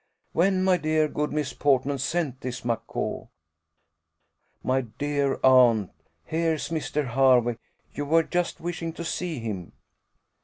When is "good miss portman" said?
1.07-1.99